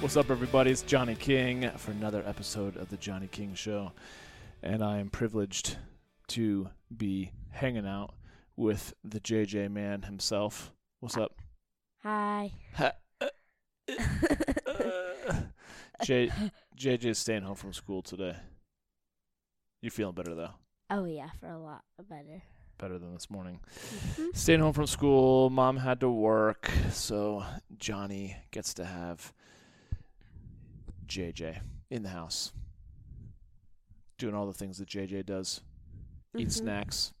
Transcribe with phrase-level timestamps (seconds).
[0.00, 0.70] What's up, everybody?
[0.70, 3.92] It's Johnny King for another episode of The Johnny King Show.
[4.62, 5.76] And I am privileged
[6.28, 8.14] to be hanging out
[8.56, 10.70] with the JJ man himself.
[11.00, 11.32] What's up?
[12.02, 12.52] Hi.
[12.78, 13.28] Uh, uh,
[14.66, 15.32] uh.
[16.04, 16.30] J
[16.78, 18.36] JJ's staying home from school today.
[19.80, 20.50] You feeling better though?
[20.90, 22.42] oh yeah, for a lot better.
[22.78, 23.60] Better than this morning.
[24.16, 24.36] Mhm.
[24.36, 27.44] Staying home from school, mom had to work, so
[27.78, 29.32] Johnny gets to have
[31.08, 32.52] JJ in the house.
[34.18, 35.60] Doing all the things that JJ does.
[36.36, 36.52] Eat Mhm.
[36.52, 37.12] snacks,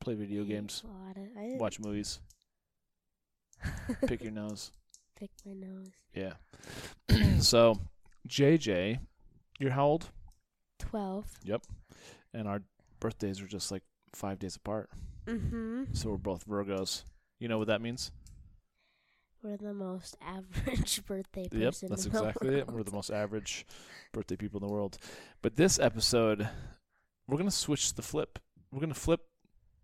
[0.00, 2.20] play video games, ate a lot of- I watch movies,
[4.06, 4.72] pick your nose.
[5.16, 5.90] pick my nose.
[6.14, 6.34] Yeah.
[7.40, 7.78] so,
[8.26, 8.98] JJ,
[9.58, 10.10] you're how old?
[10.78, 11.38] Twelve.
[11.44, 11.62] Yep.
[12.32, 12.62] And our
[13.00, 13.82] birthdays are just like
[14.14, 14.90] five days apart.
[15.26, 15.92] Mm-hmm.
[15.92, 17.04] So we're both Virgos.
[17.38, 18.10] You know what that means?
[19.42, 21.60] We're the most average birthday person.
[21.60, 22.70] Yep, that's exactly it.
[22.70, 23.66] We're the most average
[24.12, 24.98] birthday people in the world.
[25.40, 26.48] But this episode,
[27.26, 28.38] we're gonna switch the flip.
[28.70, 29.20] We're gonna flip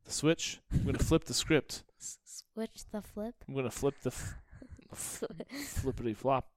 [0.04, 0.60] the switch.
[0.72, 1.84] We're gonna flip the script.
[1.98, 3.34] Switch the flip.
[3.48, 4.34] I'm gonna flip the f-
[4.92, 6.48] f- flippity flop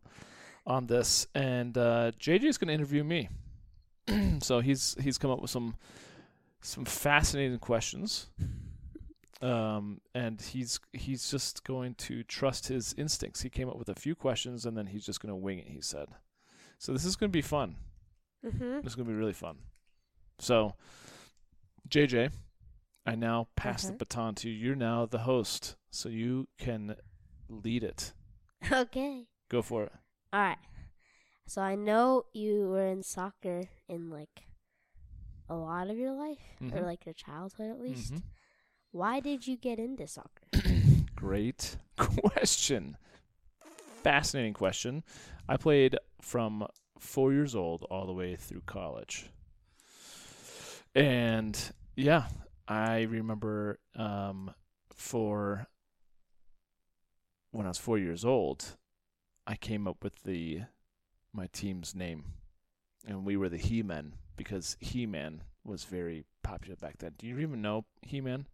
[0.68, 3.30] on this, and uh, is gonna interview me.
[4.42, 5.76] so he's he's come up with some
[6.62, 8.28] some fascinating questions.
[9.42, 13.42] Um, and he's he's just going to trust his instincts.
[13.42, 15.70] He came up with a few questions, and then he's just going to wing it.
[15.70, 16.10] He said,
[16.78, 17.78] "So this is going to be fun.
[18.46, 18.82] mm-hmm.
[18.82, 19.58] This is going to be really fun."
[20.40, 20.76] So,
[21.90, 22.32] JJ,
[23.06, 24.56] I now pass the baton to you.
[24.56, 26.96] You're now the host, so you can
[27.48, 28.14] lead it.
[28.72, 29.26] Okay.
[29.50, 29.94] Go for it.
[30.34, 30.58] All right.
[31.48, 34.48] So I know you were in soccer in like
[35.50, 36.84] a lot of your life, or Mhm.
[36.84, 38.14] like your childhood at least.
[38.14, 38.22] Mhm.
[38.92, 40.48] Why did you get into soccer?
[41.16, 42.98] Great question.
[44.04, 45.04] Fascinating question.
[45.48, 46.66] I played from
[46.98, 49.30] four years old all the way through college.
[50.96, 51.58] And
[51.96, 52.26] yeah,
[52.68, 54.54] I remember um,
[54.96, 55.68] for
[57.52, 58.76] when I was four years old,
[59.46, 60.62] I came up with the
[61.32, 62.26] my team's name,
[63.08, 67.14] and we were the He Men because He Man was very popular back then.
[67.18, 68.48] Do you even know He Man?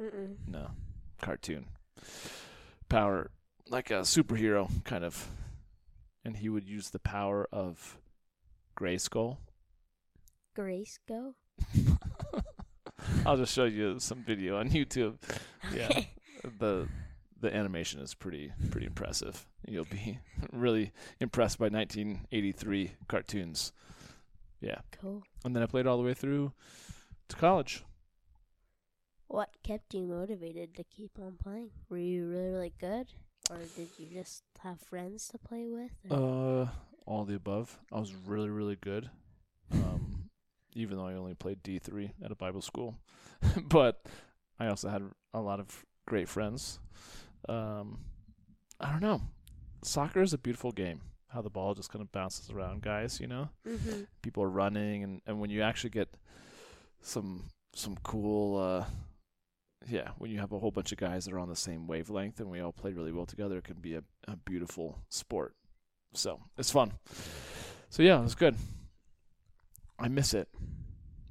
[0.00, 0.36] Mm-mm.
[0.46, 0.70] No,
[1.20, 1.66] cartoon.
[2.88, 3.30] Power,
[3.68, 5.28] like a superhero, kind of.
[6.24, 7.98] And he would use the power of
[8.78, 9.38] Grayskull.
[10.54, 11.34] Grace, go.
[13.26, 15.16] I'll just show you some video on YouTube.
[15.74, 16.02] Yeah.
[16.58, 16.88] The
[17.40, 19.46] the animation is pretty pretty impressive.
[19.66, 20.18] You'll be
[20.52, 23.72] really impressed by 1983 cartoons.
[24.60, 24.80] Yeah.
[25.00, 25.22] Cool.
[25.42, 26.52] And then I played all the way through
[27.28, 27.82] to college.
[29.34, 31.70] What kept you motivated to keep on playing?
[31.88, 33.08] Were you really, really good?
[33.50, 35.90] Or did you just have friends to play with?
[36.08, 36.68] or- Uh,
[37.04, 37.76] all the above.
[37.92, 39.10] I was really, really good.
[39.72, 40.30] Um,
[40.74, 42.96] even though I only played D three at a Bible school,
[43.68, 44.06] but
[44.60, 45.02] I also had
[45.32, 46.78] a lot of great friends.
[47.48, 48.04] Um,
[48.78, 49.20] I don't know.
[49.82, 51.00] Soccer is a beautiful game.
[51.26, 53.18] How the ball just kind of bounces around, guys.
[53.18, 54.06] You know, Mhm.
[54.22, 56.08] people are running, and and when you actually get
[57.00, 58.58] some some cool.
[58.58, 58.84] Uh,
[59.88, 62.40] yeah, when you have a whole bunch of guys that are on the same wavelength
[62.40, 65.54] and we all play really well together, it can be a, a beautiful sport.
[66.14, 66.92] So it's fun.
[67.90, 68.56] So yeah, it was good.
[69.98, 70.48] I miss it,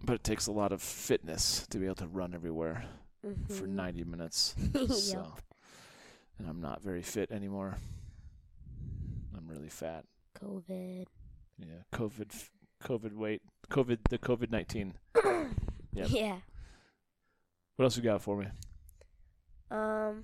[0.03, 2.85] but it takes a lot of fitness to be able to run everywhere
[3.49, 3.75] for Mhm.
[3.75, 4.55] 90 minutes.
[4.73, 4.89] Yep.
[4.91, 5.33] So,
[6.39, 7.77] and I'm not very fit anymore.
[9.37, 10.05] I'm really fat.
[10.41, 11.05] COVID.
[11.59, 12.31] Yeah, COVID,
[12.83, 14.93] COVID weight, COVID, the COVID 19.
[15.95, 16.07] Yep.
[16.09, 16.37] Yeah.
[17.75, 18.47] What else you got for me?
[19.71, 20.23] Um.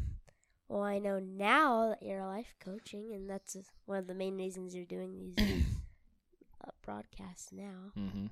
[0.67, 4.75] Well, I know now that you're life coaching, and that's one of the main reasons
[4.75, 5.35] you're doing these
[6.63, 7.91] uh, broadcasts now.
[7.97, 8.27] Mm-hmm.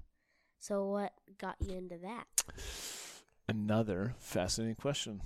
[0.59, 2.25] So, what got you into that?
[3.49, 5.21] Another fascinating question.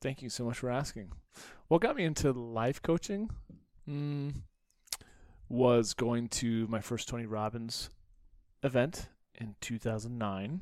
[0.00, 1.12] Thank you so much for asking.
[1.68, 3.30] What got me into life coaching
[3.88, 4.34] mm,
[5.48, 7.90] was going to my first Tony Robbins
[8.62, 10.60] event in 2009.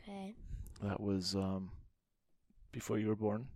[0.00, 0.34] Okay.
[0.82, 1.70] That was um,
[2.72, 3.46] before you were born.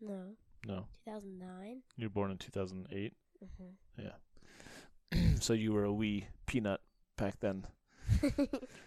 [0.00, 0.36] No.
[0.66, 1.82] No, 2009.
[1.96, 3.12] you were born in 2008.
[3.44, 4.02] Mm-hmm.
[4.02, 5.34] Yeah.
[5.40, 6.80] so you were a wee peanut
[7.16, 7.66] back then.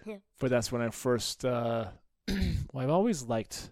[0.06, 0.18] Yeah.
[0.40, 1.44] But that's when I first.
[1.44, 1.88] Uh,
[2.28, 3.72] well, I've always liked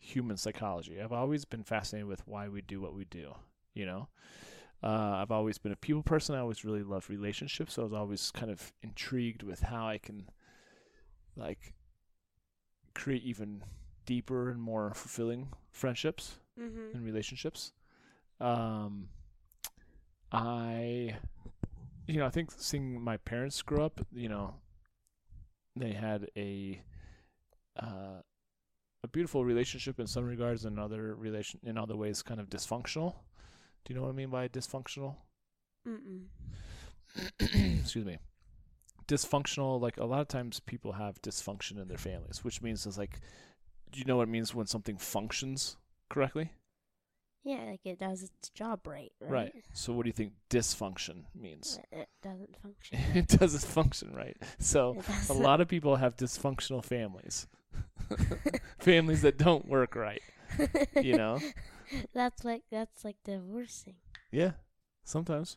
[0.00, 1.00] human psychology.
[1.00, 3.34] I've always been fascinated with why we do what we do.
[3.74, 4.08] You know,
[4.82, 6.36] uh, I've always been a people person.
[6.36, 7.74] I always really loved relationships.
[7.74, 10.28] So I was always kind of intrigued with how I can,
[11.36, 11.74] like,
[12.98, 13.62] create even
[14.06, 16.94] deeper and more fulfilling friendships mm-hmm.
[16.96, 17.72] and relationships.
[18.40, 19.08] Um,
[20.32, 21.16] I,
[22.06, 24.54] you know, I think seeing my parents grow up, you know,
[25.76, 26.80] they had a
[27.80, 28.20] uh,
[29.04, 33.14] a beautiful relationship in some regards, and other relation in other ways, kind of dysfunctional.
[33.84, 35.14] Do you know what I mean by dysfunctional?
[37.80, 38.18] Excuse me.
[39.08, 42.98] Dysfunctional, like a lot of times people have dysfunction in their families, which means it's
[42.98, 43.20] like,
[43.90, 45.76] do you know what it means when something functions
[46.08, 46.52] correctly?
[47.44, 49.52] Yeah, like it does its job right, right?
[49.72, 51.78] So what do you think dysfunction means?
[51.90, 52.98] It, it doesn't function.
[53.14, 54.36] it doesn't function right.
[54.58, 54.98] So
[55.30, 57.46] a lot of people have dysfunctional families.
[58.78, 60.22] families that don't work right,
[61.00, 61.40] you know?
[62.14, 63.94] that's like that's like divorcing.
[64.30, 64.52] Yeah,
[65.04, 65.56] sometimes.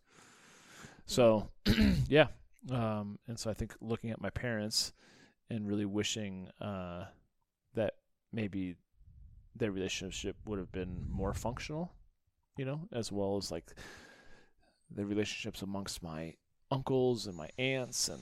[1.05, 1.49] So,
[2.07, 2.27] yeah.
[2.69, 4.93] Um, and so I think looking at my parents
[5.49, 7.05] and really wishing uh,
[7.73, 7.95] that
[8.31, 8.75] maybe
[9.55, 11.91] their relationship would have been more functional,
[12.57, 13.73] you know, as well as like
[14.89, 16.35] the relationships amongst my
[16.69, 18.21] uncles and my aunts and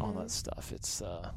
[0.00, 0.18] all Mhm.
[0.18, 0.72] that stuff.
[0.72, 1.32] It's uh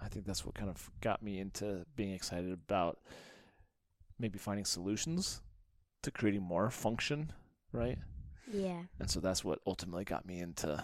[0.00, 2.98] I think that's what kind of got me into being excited about
[4.18, 5.42] maybe finding solutions
[6.02, 7.32] to creating more function,
[7.72, 7.98] right?
[8.52, 8.82] Yeah.
[8.98, 10.82] And so that's what ultimately got me into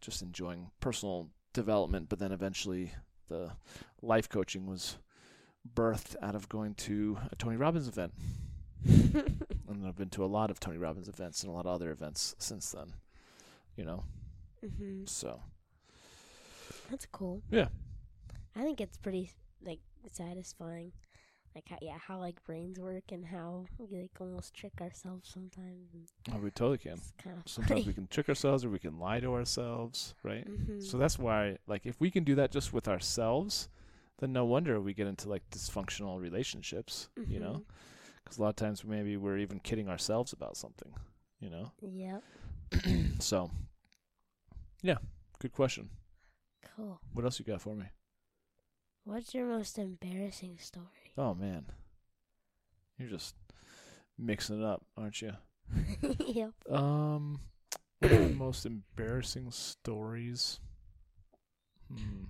[0.00, 2.92] just enjoying personal development, but then eventually
[3.28, 3.50] the
[4.02, 4.96] life coaching was
[5.74, 8.12] birthed out of going to a Tony Robbins event.
[9.70, 11.92] And I've been to a lot of Tony Robbins events and a lot of other
[11.92, 12.92] events since then.
[13.76, 14.04] You know?
[14.60, 15.40] hmm So
[16.90, 17.40] That's cool.
[17.50, 17.68] Yeah.
[18.56, 19.30] I think it's pretty
[19.64, 19.78] like
[20.10, 20.90] satisfying.
[21.54, 26.12] Like how, yeah, how like brains work and how we like almost trick ourselves sometimes.
[26.32, 26.92] Oh, we totally can.
[26.92, 30.44] it's kind of Sometimes we can trick ourselves or we can lie to ourselves, right?
[30.46, 33.68] hmm So that's why, like, if we can do that just with ourselves,
[34.18, 37.62] then no wonder we get into like dysfunctional relationships, you know?
[38.22, 40.92] Because a lot of times maybe we're even kidding ourselves about something,
[41.40, 41.72] you know?
[41.82, 42.22] Yep.
[43.18, 43.50] so,
[44.82, 44.98] yeah,
[45.40, 45.90] good question.
[46.76, 47.00] Cool.
[47.12, 47.86] What else you got for me?
[49.04, 50.86] What's your most embarrassing story?
[51.18, 51.66] Oh man,
[52.98, 53.34] you're just
[54.18, 55.32] mixing it up, aren't you?
[56.26, 56.52] yep.
[56.70, 57.40] Um,
[57.98, 60.60] what are the most embarrassing stories.
[61.92, 62.24] Hmm.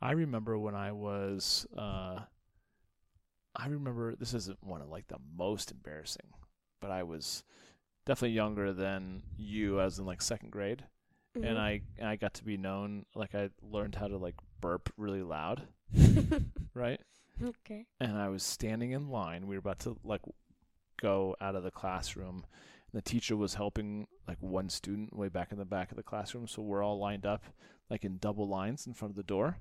[0.00, 1.66] I remember when I was.
[1.76, 2.20] Uh,
[3.56, 6.26] I remember this isn't one of like the most embarrassing,
[6.80, 7.42] but I was
[8.06, 10.84] definitely younger than you, as in like second grade,
[11.36, 11.46] Mm-hmm.
[11.46, 15.22] and I I got to be known like I learned how to like burp really
[15.22, 15.62] loud,
[16.74, 17.00] right?
[17.42, 17.86] okay.
[18.00, 19.46] and I was standing in line.
[19.46, 20.22] We were about to like
[21.00, 22.44] go out of the classroom.
[22.92, 26.02] And the teacher was helping like one student way back in the back of the
[26.02, 27.44] classroom, so we're all lined up
[27.90, 29.58] like in double lines in front of the door.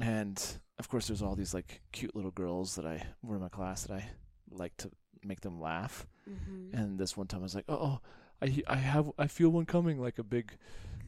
[0.00, 0.42] And
[0.78, 3.82] of course, there's all these like cute little girls that I were in my class
[3.84, 4.08] that I
[4.50, 4.90] like to
[5.24, 6.06] make them laugh.
[6.28, 6.76] Mm-hmm.
[6.76, 8.00] And this one time I was like, "Oh, oh
[8.40, 10.56] I I have I feel one coming, like a big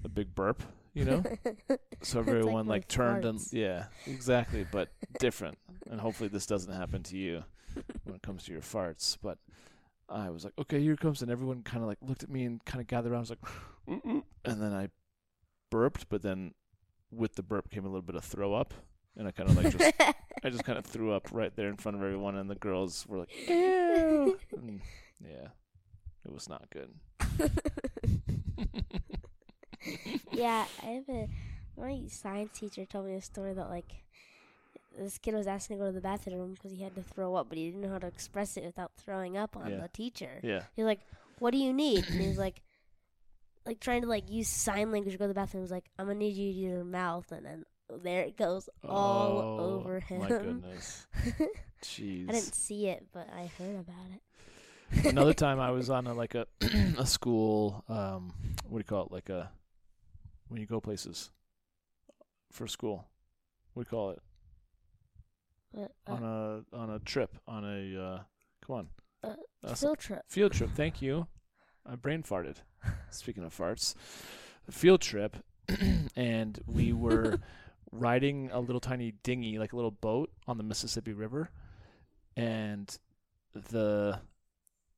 [0.04, 0.62] a big burp,
[0.94, 1.22] you know."
[2.02, 5.58] So It's like everyone like, turned and yeah, exactly, but different.
[5.90, 7.44] And hopefully this doesn't happen to you
[8.04, 9.18] when it comes to your farts.
[9.22, 9.36] But
[10.08, 12.44] I was like, okay, here it comes, and everyone kind of like looked at me
[12.44, 13.18] and kind of gathered around.
[13.18, 13.42] I was like,
[13.86, 14.88] "Mm, mm," and then I
[15.70, 16.54] burped, but then
[17.10, 18.72] with the burp came a little bit of throw up,
[19.16, 19.92] and I kind of like just
[20.44, 23.06] I just kind of threw up right there in front of everyone, and the girls
[23.06, 24.80] were like, ew, and
[25.22, 25.48] yeah,
[26.24, 26.94] it was not good.
[30.32, 31.28] Yeah, I have a
[31.76, 34.04] my science teacher told me a story that like
[34.98, 37.48] this kid was asking to go to the bathroom because he had to throw up,
[37.48, 39.82] but he didn't know how to express it without throwing up on Yeah.
[39.82, 40.40] the teacher.
[40.42, 41.00] Yeah, He's like,
[41.38, 42.62] "What do you need?" And he's like,
[43.66, 45.62] like trying to like use sign language to go to the bathroom.
[45.64, 47.64] He's like, "I'm gonna need you to use your mouth," and then
[48.02, 50.20] there it goes all Oh, over him.
[50.20, 51.06] My goodness,
[51.82, 52.28] jeez.
[52.28, 55.08] I didn't see it, but I heard about it.
[55.08, 56.46] Another time I was on a like a
[56.98, 58.32] a school um
[58.68, 59.50] what do you call it like a
[60.50, 61.30] when you go places
[62.50, 63.06] for school.
[63.74, 64.18] We call it
[65.72, 66.22] But, uh, on
[66.72, 68.18] a on a trip on a uh
[68.66, 68.88] come on.
[69.22, 70.22] Uh, Uh, field trip.
[70.28, 70.70] field trip.
[70.74, 71.26] Thank you.
[71.86, 72.56] I brain farted.
[73.10, 73.94] Speaking of farts
[74.68, 75.36] a field trip
[76.16, 77.38] and we were
[77.92, 81.50] riding a little tiny dinghy like a little boat on the Mississippi River
[82.36, 82.98] and
[83.54, 84.20] the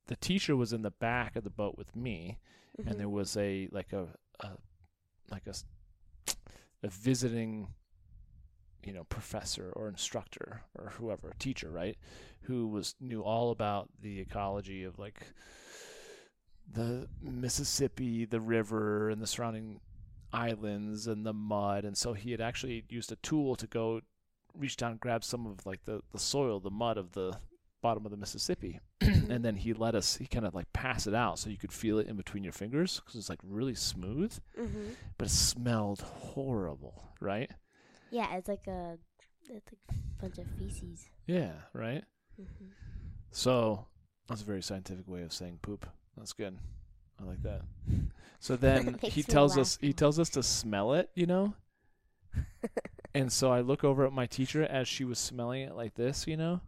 [0.07, 2.37] the teacher was in the back of the boat with me,
[2.79, 2.87] Mhm.
[2.91, 4.07] and there was a like a,
[4.41, 4.57] a
[5.33, 7.67] like a visiting
[8.83, 11.97] you know professor or instructor or whoever teacher right
[12.43, 15.33] who was knew all about the ecology of like
[16.71, 19.79] the Mississippi the river and the surrounding
[20.33, 21.85] islands and the mud.
[21.85, 24.01] And so he had actually used a tool to go
[24.57, 27.37] reach down and grab some of like the the soil the mud of the
[27.83, 28.79] bottom of the Mississippi.
[29.29, 31.71] And then he let us he kind of like pass it out so you could
[31.71, 34.95] feel it in between your fingers because it's like really smooth Mhm.
[35.17, 37.49] but it smelled horrible right?
[38.11, 38.97] Yeah, it's like a
[39.41, 41.09] it's like a bunch of feces.
[41.27, 42.03] yeah right?
[42.37, 42.67] Hmm
[43.31, 43.85] so
[44.27, 45.87] that's a very scientific way of saying poop.
[46.17, 46.55] That's good.
[47.19, 47.61] I like that.
[48.39, 51.53] So then he tells us he tells us to smell it you know?
[53.15, 56.25] And so i look over at my teacher as she was smelling it like this
[56.27, 56.61] you know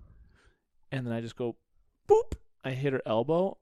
[0.91, 1.55] and then i just go
[2.07, 3.57] boop i hit her elbow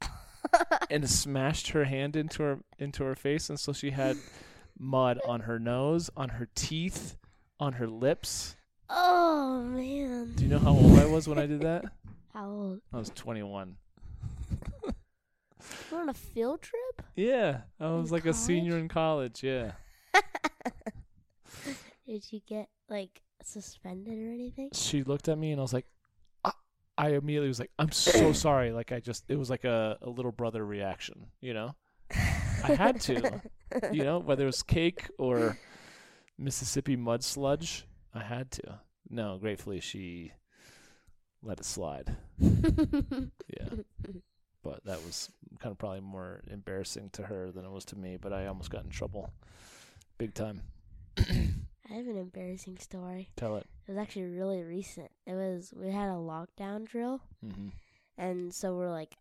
[0.90, 4.16] and smashed her hand into her into her face and so she had
[4.78, 7.16] mud on her nose on her teeth
[7.60, 8.56] on her lips
[8.90, 10.32] oh man.
[10.36, 11.84] do you know how old i was when i did that
[12.34, 12.80] How old?
[12.92, 13.76] i was 21
[15.90, 17.02] We're on a field trip?
[17.16, 19.72] yeah i In was like a senior in college yeah
[22.06, 24.70] Did you get like suspended or anything?
[24.72, 25.86] she looked at me and i was like
[26.98, 28.72] i immediately was like i'm so sorry.
[28.72, 31.74] Like i just it was like a, a little brother reaction you know?
[32.10, 33.40] I had to.
[33.92, 35.58] you know whether it was cake or
[36.38, 38.80] mississippi mud sludge i had to.
[39.08, 40.32] No gratefully she
[41.42, 42.16] let it slide.
[42.40, 43.68] Yeah.
[44.64, 48.18] But that was kind of probably more embarrassing to her than it was to me
[48.20, 49.32] but i almost got in trouble
[50.18, 50.62] big time
[51.90, 53.30] I have an embarrassing story.
[53.36, 55.10] tell it It was actually really recent.
[55.26, 57.68] It was we had a lockdown drill, mm-hmm.
[58.16, 59.16] and so we're like,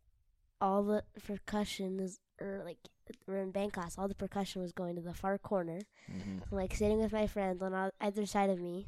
[0.59, 2.77] all the percussion is, or like
[3.25, 3.97] we're in band class.
[3.97, 5.79] All the percussion was going to the far corner.
[6.11, 6.39] Mm-hmm.
[6.51, 8.87] I'm like sitting with my friends on either side of me.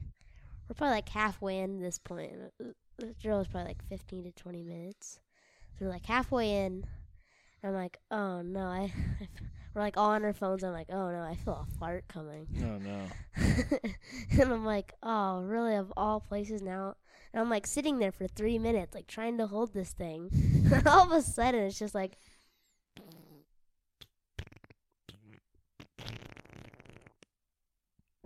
[0.68, 2.34] We're probably like halfway in this point.
[2.58, 5.20] The drill was probably like 15 to 20 minutes.
[5.78, 6.86] So we're like halfway in.
[7.64, 8.94] I'm like, oh no, I.
[9.74, 10.64] we're like all on our phones.
[10.64, 12.48] I'm like, oh no, I feel a fart coming.
[12.64, 13.08] oh no
[14.42, 15.76] and I'm like, oh, really?
[15.76, 16.96] Of all places now?
[17.34, 20.30] And I'm like sitting there for three minutes, like trying to hold this thing.
[20.74, 22.18] and all of a sudden, it's just like.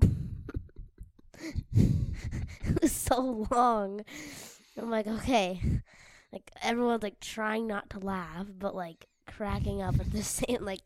[1.74, 4.06] it was so long.
[4.78, 5.60] I'm like, okay.
[6.32, 10.82] Like, everyone's like trying not to laugh, but like cracking up at the same, like,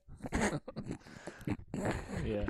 [2.26, 2.46] yeah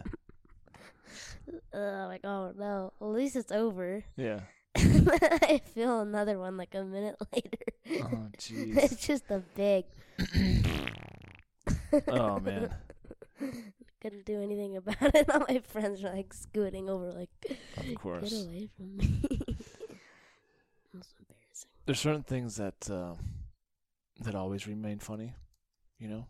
[1.74, 4.04] uh, like, oh no, well, at least it's over.
[4.16, 4.42] yeah
[4.78, 8.04] I feel another one like a minute later.
[8.04, 9.86] oh jeez it's just a big.
[12.10, 12.70] oh man
[14.02, 15.30] Couldn't do anything about it.
[15.34, 17.30] All my friends are like scooting over, like,
[17.78, 19.22] of get course away from me.
[20.94, 21.70] That's embarrassing.
[21.86, 23.14] there's certain things that uh,
[24.22, 25.34] that always remain funny
[26.00, 26.26] you know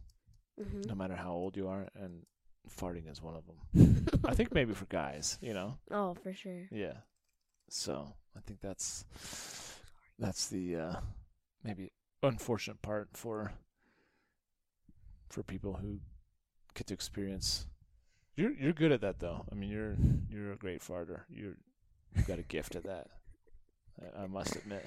[0.57, 2.23] hmm no matter how old you are and
[2.69, 4.05] farting is one of them.
[4.25, 5.77] I think maybe for guys you know?
[5.91, 6.67] Oh, for sure.
[6.71, 6.97] yeah.
[7.69, 9.05] So i think that's
[10.19, 10.95] that's the uh
[11.63, 11.91] maybe
[12.23, 13.51] unfortunate part for
[15.29, 15.99] for people who
[16.73, 17.65] get to experience.
[18.35, 19.45] You're you're good at that though.
[19.51, 19.95] I mean you're
[20.29, 21.21] you're a great farter.
[21.29, 21.57] You're
[22.15, 23.07] you've got a gift at that
[24.01, 24.85] I, I must admit.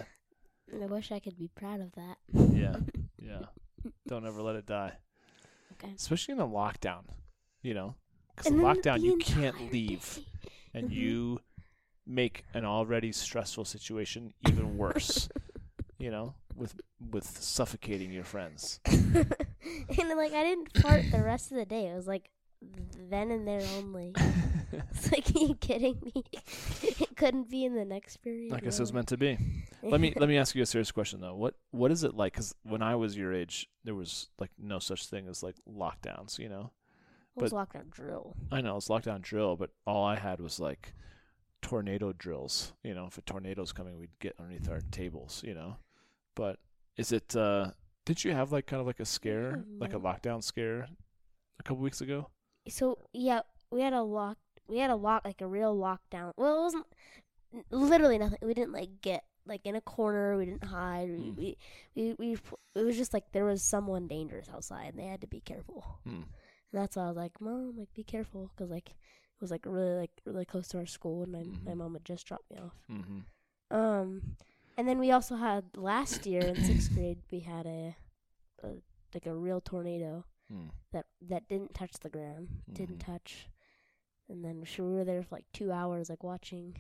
[0.73, 2.17] I wish I could be proud of that.
[2.55, 2.77] yeah
[3.19, 3.47] yeah.
[4.09, 4.93] Don't ever let it die
[5.97, 7.03] Especially in a lockdown
[7.63, 7.95] you know
[8.35, 10.25] because in lockdown you can't leave day.
[10.75, 10.95] and Mhm.
[10.95, 11.41] you
[12.07, 15.29] make an already stressful situation even worse
[15.99, 16.75] you know with
[17.11, 19.25] with suffocating your friends and
[20.17, 21.87] like I didn't fart the rest of the day.
[21.89, 22.31] It was like
[23.11, 24.15] then and there only.
[24.91, 26.25] It's like, are you kidding me?
[26.83, 28.53] it couldn't be in the next period.
[28.53, 29.37] i guess it was meant to be
[29.83, 32.33] let me let me ask you a serious question though what what is it like
[32.33, 36.39] because when i was your age there was like no such thing as like lockdowns
[36.39, 36.71] you know
[37.37, 38.37] It was lockdown drill.
[38.51, 40.95] i know it's lockdown drill but all i had was like
[41.63, 45.77] tornado drills you know if a tornado's coming we'd get underneath our tables you know
[46.35, 46.59] but
[46.97, 47.71] is it uh
[48.07, 50.87] did you have like kind of like a scare like a lockdown scare
[51.59, 52.29] a couple weeks ago
[52.69, 54.37] So yeah, we had a lock.
[54.71, 56.33] We had a lock, like a real lockdown.
[56.37, 56.87] Well, it wasn't
[57.71, 58.39] literally nothing.
[58.43, 60.37] We didn't like get like in a corner.
[60.37, 61.09] We didn't hide.
[61.11, 61.35] We Hmm.
[61.37, 61.57] we,
[61.95, 62.33] we we
[62.75, 65.85] it was just like there was someone dangerous outside, and they had to be careful.
[66.05, 66.23] hmm.
[66.73, 69.67] And that's why I was like, Mom, like be careful, because like it was like
[69.67, 71.77] really like really close to our school, and my my Mhm.
[71.79, 72.77] mom had just dropped me off.
[72.91, 73.21] mm-hmm
[73.77, 74.37] Um,
[74.77, 77.97] and then we also had last year in sixth grade we had a
[78.63, 78.69] a
[79.15, 80.69] like a real tornado Hmm.
[80.93, 83.07] that that didn't touch the ground, didn't Mhm.
[83.07, 83.49] touch.
[84.31, 86.77] And then we were there for like two hours, like watching,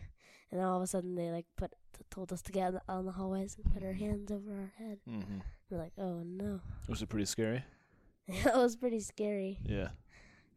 [0.50, 1.72] and then all of a sudden they like put
[2.10, 4.98] told us to get on the, hallways and put our hands over our head.
[5.08, 5.38] Mm-hmm.
[5.68, 7.64] We're like, oh no, Was it pretty scary?
[8.28, 9.58] it was pretty scary.
[9.64, 9.88] Yeah.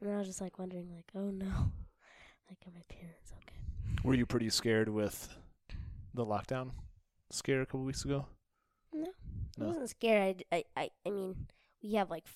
[0.01, 1.45] And I was just like wondering, like, oh no,
[2.49, 3.57] like are my parents okay?
[4.03, 5.29] Were you pretty scared with
[6.13, 6.71] the lockdown
[7.31, 8.27] scare a couple weeks ago?
[8.93, 9.07] No,
[9.57, 9.65] No.
[9.65, 10.43] I wasn't scared.
[10.51, 11.35] I, I, I, I mean,
[11.81, 12.27] we have like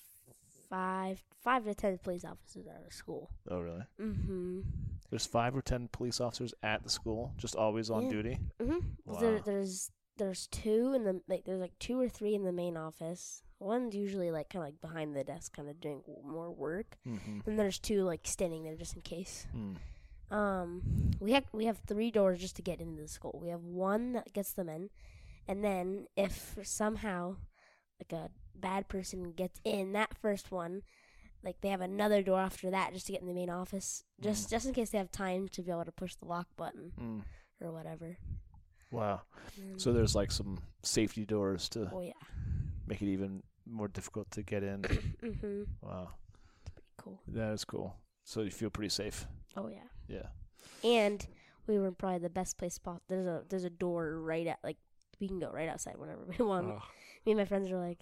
[0.70, 3.30] five, five to ten police officers at our school.
[3.50, 3.84] Oh, really?
[4.00, 4.60] Mm-hmm.
[5.10, 8.10] There's five or ten police officers at the school, just always on Yeah.
[8.10, 8.38] duty.
[8.60, 9.18] Mm-hmm.
[9.20, 9.42] There, Wow.
[9.44, 13.42] there's there's two in the like there's like two or three in the main office.
[13.60, 17.40] One's usually like kind of like behind the desk, kind of doing more work, Mm-hmm.
[17.48, 19.46] and there's two like standing there just in case.
[19.56, 19.76] Mm.
[20.30, 20.82] Um,
[21.20, 23.38] we have we have three doors just to get into the school.
[23.42, 24.90] We have one that gets them in,
[25.48, 27.36] and then if somehow
[27.98, 28.28] like a
[28.60, 30.82] bad person gets in that first one,
[31.44, 34.50] like they have another door after that just to get in the main office, just
[34.50, 37.22] just in case they have time to be able to push the lock button Mm.
[37.60, 38.16] or whatever.
[38.90, 39.22] Wow.
[39.56, 42.12] And- So there's like some safety doors to oh yeah,
[42.86, 44.82] make it even more difficult to get in.
[45.22, 45.62] mm-hmm.
[45.82, 46.10] wow.
[46.64, 47.20] pretty cool.
[47.28, 47.94] That is cool.
[48.24, 49.26] So you feel pretty safe.
[49.56, 50.28] Oh yeah, Yeah.
[50.84, 51.26] and
[51.66, 53.02] we were in probably the best place spot.
[53.08, 54.78] There's a there's a door right at like
[55.20, 56.66] we can go right outside whenever we want.
[56.68, 56.82] Oh.
[57.26, 58.00] me and my friends are like,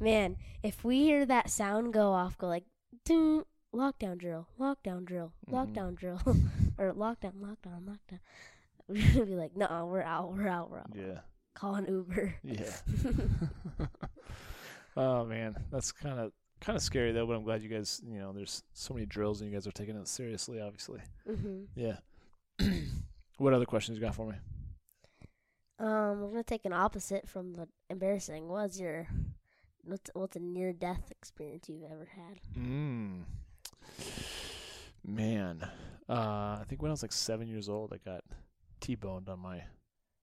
[0.00, 2.64] man, if we hear that sound go off, go like,
[3.04, 5.52] ding, lockdown drill, lockdown drill, Mhm.
[5.52, 6.20] lockdown drill,
[6.78, 8.20] or lockdown, lockdown, lockdown.
[8.88, 10.92] We're gonna be like, no, we're out, we're out, we're out.
[10.94, 11.20] Yeah.
[11.54, 12.34] Call an Uber.
[12.42, 12.72] Yeah.
[14.96, 17.26] oh man, that's kind of kind of scary though.
[17.26, 19.72] But I'm glad you guys, you know, there's so many drills and you guys are
[19.72, 20.60] taking it seriously.
[20.60, 21.00] Obviously.
[21.26, 21.96] hmm Yeah.
[23.38, 24.36] what other questions you got for me?
[25.78, 28.48] Um, we're gonna take an opposite from the embarrassing.
[28.48, 29.06] What's your
[29.88, 32.40] what's what's a near death experience you've ever had?
[32.58, 33.22] Mm.
[35.04, 35.62] Man,
[36.08, 36.12] uh,
[36.60, 38.24] I think when I was like seven years old, I got
[38.80, 39.62] T-boned on my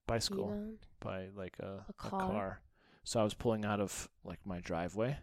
[0.08, 0.78] bicycle T-boned?
[1.00, 2.20] by like a, A a car?
[2.20, 2.62] car.
[3.04, 5.18] So I was pulling out of like my driveway,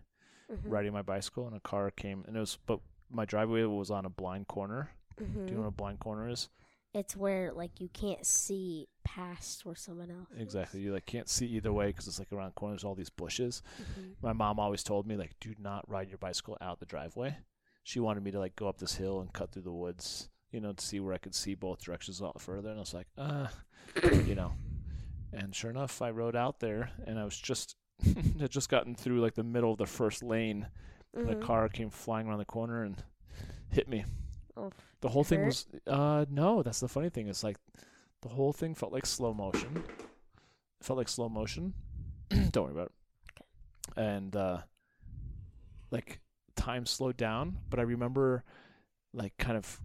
[0.51, 0.71] Mhm.
[0.71, 4.05] riding my bicycle, and a car came, and it was, but my driveway was on
[4.05, 4.91] a blind corner.
[5.19, 6.49] Do you know what a blind corner is?
[6.95, 10.29] It's where like you can't see past where someone else.
[10.35, 10.41] is.
[10.43, 10.81] Exactly.
[10.81, 13.63] You like can't see either way because it's like around corners, all these bushes.
[13.81, 14.13] Mhm.
[14.23, 17.39] My mom always told me like, do not ride your bicycle out the driveway.
[17.83, 20.61] She wanted me to like go up this hill and cut through the woods, you
[20.61, 22.69] know, to see where I could see both directions a lot further.
[22.69, 23.49] And I was like, uh,
[24.27, 24.53] you know.
[25.33, 27.75] And sure enough, I rode out there, and I was just
[28.39, 30.69] had just gotten through like the middle of the first lane.
[31.15, 31.33] And Mhm.
[31.33, 33.03] a car came flying around the corner and
[33.71, 34.05] hit me.
[34.57, 35.47] Oh, The whole thing hurt?
[35.47, 37.29] was uh no, that's the funny thing.
[37.29, 37.57] It's like
[38.21, 39.85] the whole thing felt like slow motion.
[40.81, 41.75] It felt like slow motion.
[42.51, 43.43] Don't worry about it.
[43.97, 44.59] And uh
[45.91, 46.21] like
[46.57, 48.45] time slowed down, but I remember
[49.13, 49.81] like kind of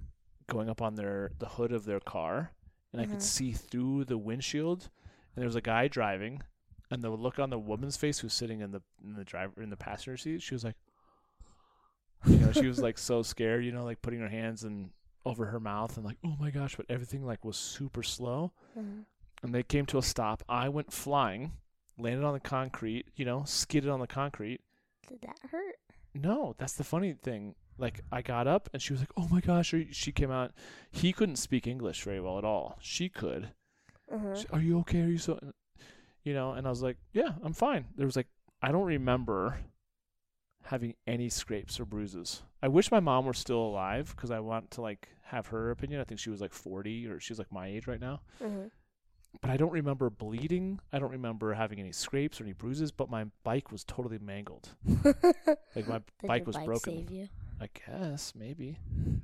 [0.48, 2.52] going up on their the hood of their car
[2.94, 3.12] and I Mhm.
[3.12, 4.90] could see through the windshield
[5.36, 6.42] and there was a guy driving
[6.90, 9.70] and the look on the woman's face who's sitting in the in the driver in
[9.70, 10.78] the passenger seat, she was like
[12.26, 14.90] you know, she was like so scared, you know, like putting her hands and
[15.26, 18.52] over her mouth and like, oh my gosh, but everything like was super slow.
[18.78, 19.06] Mhm.
[19.44, 20.44] And they came to a stop.
[20.50, 21.52] I went flying,
[22.00, 24.62] landed on the concrete, you know, skidded on the concrete.
[25.08, 25.76] Did that hurt?
[26.16, 27.56] No, that's the funny thing.
[27.78, 30.52] Like I got up and she was like, "Oh my gosh!" She came out.
[30.90, 32.78] He couldn't speak English very well at all.
[32.82, 33.50] She could.
[34.12, 34.34] Uh-huh.
[34.36, 35.02] She, Are you okay?
[35.04, 35.40] Are you so?
[36.24, 38.28] You know, and I was like, "Yeah, I'm fine." There was like,
[38.64, 39.60] I don't remember
[40.68, 42.44] having any scrapes or bruises.
[42.62, 46.02] I wish my mom were still alive because I want to like have her opinion.
[46.02, 48.22] I think she was like 40 or she's like my age right now.
[48.42, 48.72] Mhm.
[49.42, 50.80] But I don't remember bleeding.
[50.92, 52.92] I don't remember having any scrapes or any bruises.
[52.92, 54.70] But my bike was totally mangled.
[55.76, 57.30] Like my bike was bike broken.
[57.62, 58.78] I guess maybe,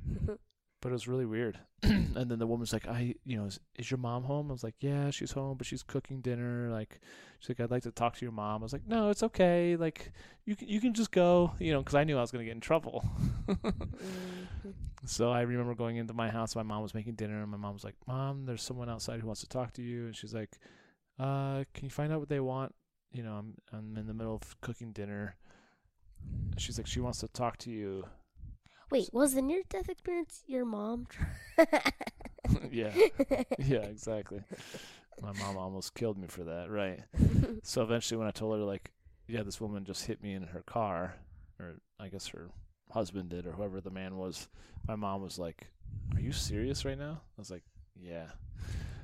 [0.83, 1.57] but it was really weird.
[1.83, 4.65] and then the woman's like, "I, you know, is, is your mom home?" I was
[4.65, 6.99] like, "Yeah, she's home, but she's cooking dinner." Like,
[7.39, 9.77] she's like, "I'd like to talk to your mom." I was like, "No, it's okay.
[9.77, 10.11] Like,
[10.45, 12.51] you can you can just go, you know, because I knew I was gonna get
[12.51, 13.03] in trouble."
[15.05, 16.55] So I remember going into my house.
[16.55, 19.27] My mom was making dinner, and my mom was like, "Mom, there's someone outside who
[19.27, 20.57] wants to talk to you." And she's like,
[21.19, 22.73] "Uh, can you find out what they want?"
[23.11, 25.35] You know, I'm I'm in the middle of cooking dinner.
[26.57, 28.05] She's like, she wants to talk to you.
[28.91, 31.07] Wait, was the near death experience your mom?
[32.71, 32.91] yeah,
[33.57, 34.41] yeah, exactly.
[35.21, 36.99] My mom almost killed me for that, right?
[37.65, 38.91] So eventually, when I told her, like,
[39.25, 41.15] yeah, this woman just hit me in her car,
[41.59, 42.49] or I guess her
[42.91, 44.49] husband did, or whoever the man was,
[44.85, 45.69] my mom was like,
[46.13, 47.21] Are you serious right now?
[47.21, 47.63] I was like,
[47.95, 48.25] Yeah.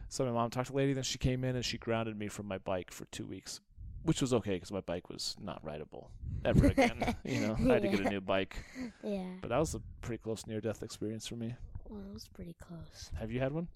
[0.10, 2.28] So my mom talked to the lady, then she came in and she grounded me
[2.28, 3.62] from my bike for two weeks.
[4.04, 6.12] Which was okay because my bike was not rideable
[6.46, 7.16] ever again.
[7.24, 8.56] you know, I had to get a new bike,
[9.04, 9.26] Yeah.
[9.42, 11.56] but that was a pretty close near death experience for me.
[11.88, 13.12] Well, it was pretty close.
[13.20, 13.68] Have you had one?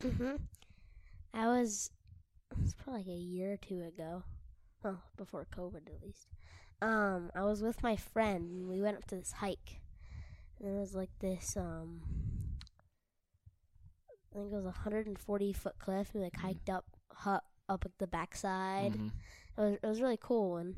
[0.00, 0.38] Mhm.
[1.34, 1.90] I was.
[2.52, 4.22] It was probably like a year or two ago.
[4.82, 6.28] Well, before COVID at least.
[6.82, 9.80] Um, I was with my friend and we went up to this hike.
[10.60, 12.02] And it was like this um.
[14.32, 16.10] I think it was a 140 foot cliff.
[16.14, 16.84] We like hiked up,
[17.24, 17.30] hu-
[17.68, 18.92] up like the backside.
[18.92, 19.10] Mhm.
[19.56, 20.74] It was it was really cool and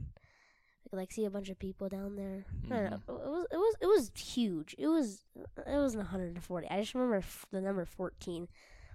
[0.86, 2.44] I could like see a bunch of people down there.
[2.70, 2.96] I don't know.
[3.08, 3.12] Mm-hmm.
[3.12, 4.74] It was it was it was huge.
[4.78, 6.68] It was it wasn't 140.
[6.70, 8.48] I just remember f- the number 14.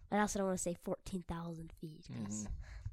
[0.10, 2.48] But I also don't want to say 14,000 feet 'cause Mhm.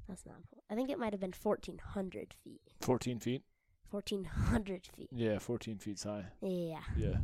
[0.07, 0.37] that's not.
[0.69, 2.61] I think it might have been 1,400 feet.
[2.81, 3.43] 14 feet?
[3.89, 5.09] 1,400 feet.
[5.11, 6.27] Yeah, 14 feet high.
[6.41, 6.81] Yeah.
[6.95, 7.17] Yeah.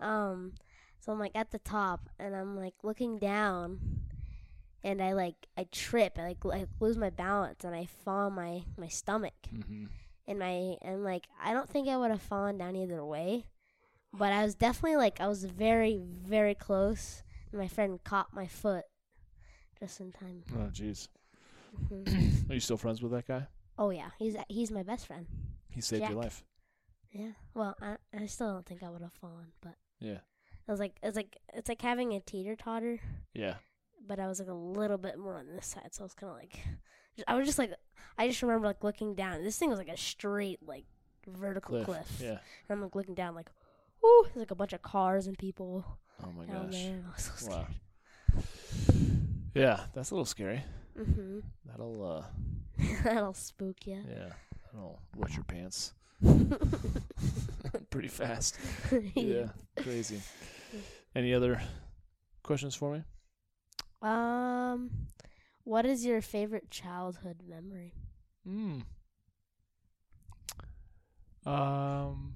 [0.00, 0.54] Um,
[0.98, 3.80] so I'm like at the top, and I'm like looking down,
[4.82, 8.34] and I like I trip, I like I lose my balance, and I fall on
[8.34, 9.84] my my stomach, Mm-hmm.
[10.26, 13.46] and my and like I don't think I would have fallen down either way,
[14.12, 18.46] but I was definitely like I was very very close, and my friend caught my
[18.46, 18.84] foot
[19.78, 20.42] just in time.
[20.54, 21.08] Oh, jeez.
[21.90, 22.50] Mhm.
[22.50, 23.46] Are you still friends with that guy?
[23.78, 25.26] oh yeah, he's he's my best friend.
[25.70, 26.10] He saved Jack.
[26.10, 26.42] your life.
[27.12, 27.32] Yeah.
[27.54, 30.18] Well, I I still don't think I would have fallen, but Yeah.
[30.68, 32.98] It was like it's like it's like having a teeter totter.
[33.34, 33.54] Yeah.
[34.06, 36.30] But I was like a little bit more on this side, so I was kind
[36.30, 36.58] of like,
[37.28, 37.72] I was just like,
[38.18, 39.42] I just remember like looking down.
[39.44, 40.84] This thing was like a straight like
[41.26, 41.86] vertical Cliff.
[41.86, 42.30] cliff, Yeah.
[42.30, 42.38] and
[42.70, 43.50] I'm like looking down, like,
[44.04, 45.84] ooh, there's like a bunch of cars and people
[46.22, 46.82] Oh my down gosh.
[46.82, 47.02] there.
[47.08, 47.66] I was so Wow.
[49.54, 50.62] Yeah, that's a little scary.
[50.98, 51.42] Mhm.
[51.66, 52.24] That'll uh
[53.04, 54.02] That'll spook you.
[54.08, 54.30] yeah,
[54.72, 55.92] that'll wet your pants
[57.90, 58.56] pretty fast.
[59.14, 60.20] Yeah, crazy.
[61.14, 61.60] Any other
[62.42, 63.02] questions for me?
[64.02, 64.90] Um,
[65.64, 67.94] what is your favorite childhood memory?
[68.44, 68.80] Hmm.
[71.46, 72.34] Um,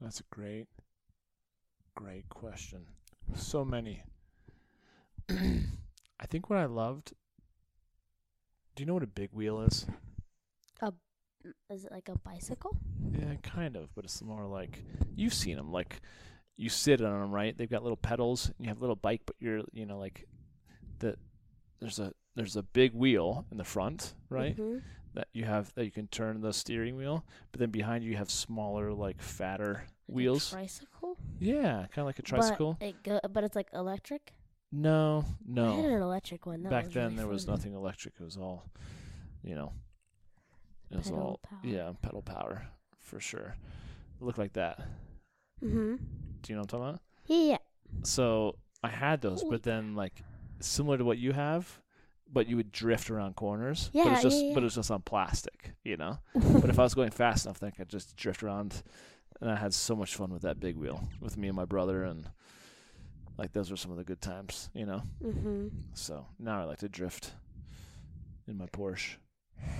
[0.00, 0.66] that's a great,
[1.94, 2.86] great question.
[3.34, 4.02] So many.
[5.30, 7.12] I think what I loved.
[8.74, 9.86] Do you know what a big wheel is?
[10.80, 10.92] A
[11.70, 12.76] is it like a bicycle?
[13.12, 14.82] Yeah, kind of, but it's more like
[15.14, 15.70] you've seen them.
[15.70, 16.00] Like
[16.56, 17.56] you sit on them, right?
[17.56, 18.46] They've got little pedals.
[18.46, 20.26] And you have a little bike, but you're, you know, like
[21.00, 21.16] the
[21.80, 24.56] there's a there's a big wheel in the front, right?
[24.56, 24.82] Mhm.
[25.14, 28.16] That you have that you can turn the steering wheel, but then behind you you
[28.16, 30.48] have smaller, like fatter Like wheels.
[30.52, 31.16] A tricycle.
[31.38, 32.76] yeah, kind of like a tricycle.
[32.80, 34.32] But it go, but it's like electric.
[34.72, 35.84] no, I had no.
[35.86, 36.62] an electric one.
[36.64, 37.54] That Back then really there was fun.
[37.54, 38.14] nothing electric.
[38.20, 38.64] It was all,
[39.44, 39.72] you know,
[40.90, 41.60] it was Pedal all power.
[41.62, 42.66] yeah, pedal power
[43.00, 43.54] for sure.
[44.20, 44.80] It looked like that.
[45.64, 45.98] Mhm.
[46.42, 47.00] Do you know what I'm talking about?
[47.26, 47.56] Yeah, yeah.
[48.02, 50.22] So I had those, but then like
[50.60, 51.80] similar to what you have,
[52.30, 53.90] but you would drift around corners.
[53.92, 54.66] but Yeah, it's just yeah, but yeah.
[54.66, 56.18] it's just on plastic, you know.
[56.34, 58.82] but if I was going fast enough, then I could just drift around,
[59.40, 62.04] and I had so much fun with that big wheel with me and my brother,
[62.04, 62.28] and
[63.38, 65.02] like those were some of the good times, you know.
[65.22, 65.70] Mhm.
[65.94, 67.32] So now I like to drift
[68.46, 69.16] in my Porsche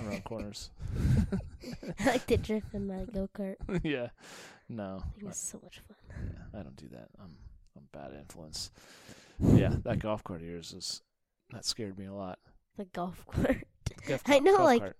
[0.03, 0.71] around corners.
[1.99, 3.55] I like to drift in my go kart.
[3.83, 4.09] yeah,
[4.69, 5.97] no, I think I, it's so much fun.
[6.33, 7.09] yeah, I don't do that.
[7.19, 7.35] I'm
[7.75, 8.71] I'm bad influence.
[9.39, 11.01] Yeah, that golf cart of yours is
[11.51, 12.39] that scared me a lot.
[12.77, 13.65] The golf cart.
[14.07, 14.97] Golf I know, like, cart.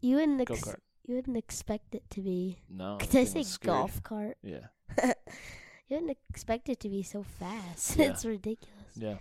[0.00, 0.74] You wouldn't ex-
[1.06, 2.58] you wouldn't expect it to be.
[2.68, 2.98] No.
[3.00, 4.36] Could I say golf cart?
[4.42, 4.66] Yeah.
[5.04, 5.12] you
[5.96, 7.96] wouldn't expect it to be so fast.
[7.96, 8.06] Yeah.
[8.10, 8.96] it's ridiculous.
[8.96, 9.16] Yeah.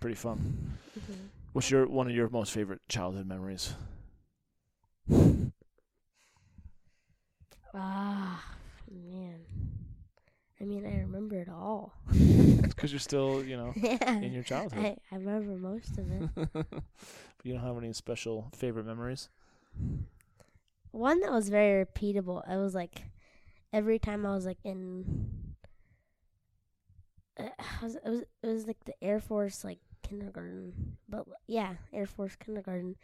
[0.00, 0.78] Pretty fun.
[0.98, 1.28] Mhm.
[1.52, 3.74] What's your one of your most favorite childhood memories?
[7.74, 8.53] Ah,
[8.94, 9.40] man.
[10.60, 11.94] I mean, I remember it all.
[12.74, 14.18] Because you're still, you know, yeah.
[14.18, 14.84] in your childhood.
[14.84, 16.28] I, I remember most of it.
[16.52, 16.82] but
[17.44, 19.28] you don't have any special favorite memories?
[20.90, 22.42] One that was very repeatable.
[22.48, 23.02] I was like,
[23.72, 25.54] every time I was like in,
[27.38, 31.74] uh, I was, it was it was like the Air Force like kindergarten, but yeah,
[31.92, 32.96] Air Force kindergarten,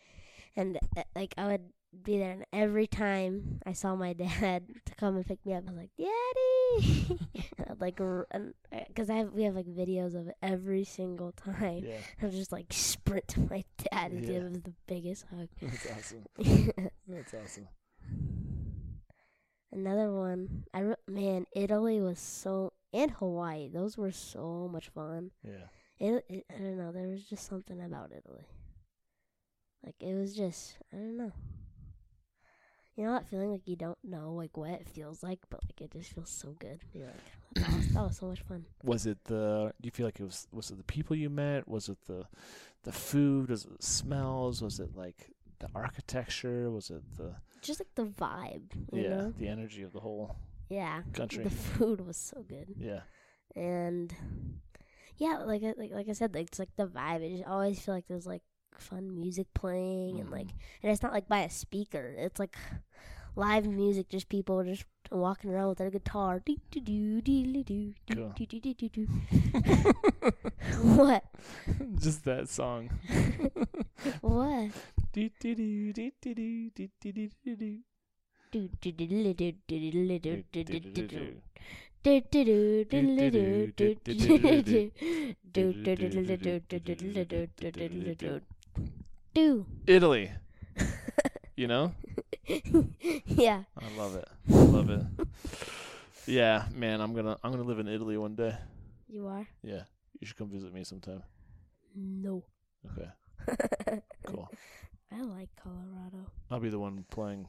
[0.56, 1.72] and uh, like I would
[2.04, 5.64] be there, and every time I saw my dad to come and pick me up,
[5.66, 7.18] I was like, "Daddy!"
[7.68, 7.96] I'd like,
[8.88, 11.84] because uh, I have we have like videos of it every single time.
[11.84, 11.96] Yeah.
[12.20, 14.32] I would just like sprint to my dad and Yeah.
[14.32, 15.48] give him the biggest hug.
[15.60, 16.24] That's awesome.
[17.08, 17.68] That's awesome.
[19.72, 20.64] Another one.
[20.74, 23.68] I re- man, Italy was so and Hawaii.
[23.68, 25.30] Those were so much fun.
[25.44, 25.66] Yeah.
[25.98, 26.92] It, it I don't know.
[26.92, 28.46] There was just something about Italy.
[29.84, 31.32] Like it was just I don't know.
[33.00, 35.80] You know that feeling like you don't know like what it feels like, but like
[35.80, 36.80] it just feels so good.
[36.92, 37.14] You're like
[37.54, 38.66] that was, that was so much fun.
[38.84, 39.72] Was it the?
[39.80, 40.46] Do you feel like it was?
[40.52, 41.66] Was it the people you met?
[41.66, 42.26] Was it the,
[42.82, 43.48] the food?
[43.48, 44.60] Was it the smells?
[44.60, 46.70] Was it like the architecture?
[46.70, 49.32] Was it the Just like the vibe, you yeah know?
[49.38, 50.36] the energy of the whole
[50.68, 51.00] Yeah.
[51.14, 51.44] country?
[51.44, 52.66] The food was so good.
[52.76, 53.00] yeah,
[53.56, 54.14] and
[55.16, 57.24] yeah, like I- like like I said, like it's like the vibe.
[57.24, 58.42] I just always feel like there's like
[58.78, 60.58] fun music playing, and like, Mhm.
[60.82, 62.14] and it's not like by a speaker.
[62.18, 62.56] It's like
[63.36, 66.42] live music, just people just walking around with their guitar.
[70.82, 71.24] What?
[71.98, 72.90] just that song.
[74.20, 74.70] What?
[89.34, 89.66] do?
[89.86, 90.30] Italy.
[91.56, 91.92] you know?
[93.26, 93.62] yeah.
[93.78, 94.28] I love it.
[94.50, 95.02] I love it.
[96.26, 98.56] yeah, man, I'm gonna I'm gonna live in Italy one day.
[99.08, 99.46] You are?
[99.62, 99.82] Yeah.
[100.20, 101.22] You should come visit me sometime.
[101.94, 102.44] No.
[102.86, 104.00] Okay.
[104.26, 104.48] cool.
[105.12, 106.30] I like Colorado.
[106.50, 107.46] I'll be the one playing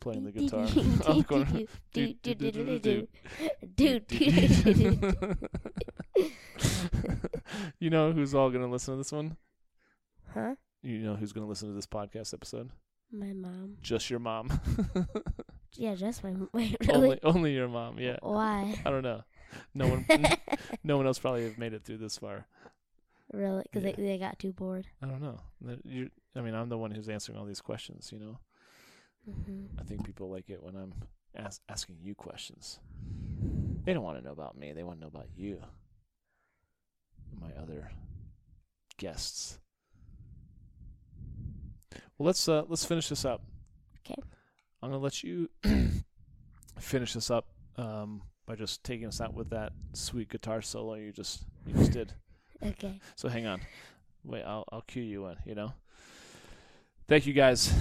[0.00, 0.66] playing the guitar.
[1.06, 3.08] I'm going do do do do do
[3.74, 5.36] do do.
[7.78, 9.36] You know who's all gonna listen to this one?
[10.34, 10.54] Huh?
[10.82, 12.70] You know who's gonna listen to this podcast episode?
[13.12, 13.76] My mom.
[13.82, 14.50] Just your mom.
[15.76, 16.94] Yeah, just my wait, really?
[16.94, 17.98] only only your mom.
[17.98, 18.18] Yeah.
[18.22, 18.80] Why?
[18.86, 19.22] I don't know.
[19.74, 20.06] No one
[20.84, 22.46] no one else probably have made it through this far.
[23.32, 23.64] Really?
[23.64, 23.90] Because Yeah.
[23.96, 24.86] they, they got too bored.
[25.02, 25.40] I don't know.
[25.62, 28.38] That You I mean, I'm the one who's answering all these questions, you know.
[29.24, 30.94] hmm I think people like it when I'm
[31.34, 32.78] as- asking you questions.
[33.84, 34.72] They don't want to know about me.
[34.72, 35.58] They want to know about you.
[37.40, 37.90] My other
[38.96, 39.58] guests.
[42.18, 43.42] Well, let's uh let's finish this up.
[44.00, 44.20] Okay.
[44.82, 45.50] I'm gonna let you
[46.78, 47.46] finish this up
[47.76, 51.92] um, by just taking us out with that sweet guitar solo you just you just
[51.92, 52.12] did.
[52.64, 52.98] Okay.
[53.14, 53.60] So hang on.
[54.24, 55.74] Wait, I'll I'll cue you in, you know.
[57.08, 57.74] Thank you guys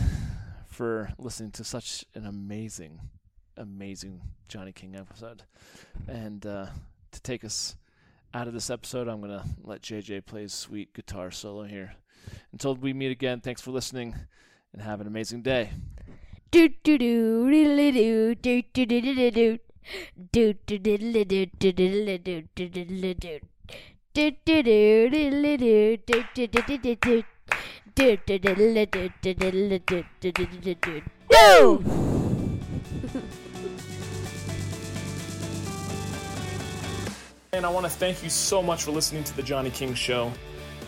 [0.67, 2.99] for listening to such an amazing
[3.55, 5.43] amazing Johnny King episode.
[6.07, 6.65] And uh
[7.11, 7.77] to take us
[8.33, 11.93] out of this episode, I'm going to let JJ play his sweet guitar solo here.
[12.51, 14.15] Until we meet again, thanks for listening
[14.73, 15.71] and have an amazing day.
[16.51, 19.59] Do do do diddly do do do do do do
[20.31, 23.39] do do diddly do do diddly do do diddly do
[24.13, 27.27] do do do diddly do do do do do do do do
[27.95, 32.03] do diddly do do diddly do do do do do do
[37.53, 40.31] And I want to thank you so much for listening to The Johnny King Show.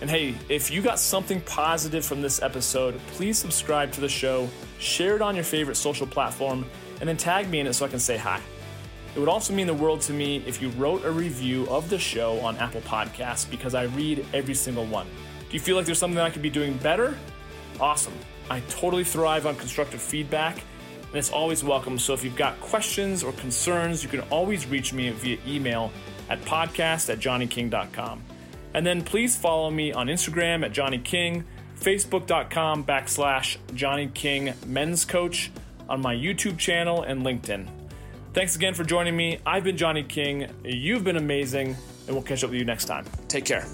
[0.06, 4.48] And hey, if you got something positive from this episode, please subscribe to the show,
[4.78, 6.64] share it on your favorite social platform,
[7.00, 8.40] and then tag me in it so I can say hi.
[9.16, 11.98] It would also mean the world to me if you wrote a review of the
[11.98, 15.08] show on Apple Podcasts because I read every single one.
[15.40, 17.18] Do you feel like there's something I could be doing better?
[17.80, 18.14] Awesome.
[18.52, 20.58] I totally thrive on constructive feedback,
[21.08, 21.98] and it's always welcome.
[21.98, 25.92] So if you've got questions or concerns, you can always reach me via email
[26.30, 28.22] at podcast at johnnyking.com.
[28.76, 31.46] And then please follow me on Instagram at Johnny King,
[31.80, 35.50] Facebook.com backslash Johnny King Men's Coach,
[35.88, 37.70] on my YouTube channel and LinkedIn.
[38.34, 39.40] Thanks again for joining me.
[39.46, 40.50] I've been Johnny King.
[40.66, 43.06] You've been amazing, and we'll catch up with you next time.
[43.30, 43.66] Take care.